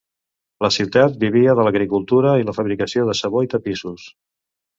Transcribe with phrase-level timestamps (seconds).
[0.65, 4.09] La ciutat vivia de l'agricultura i la fabricació de sabó i tapissos.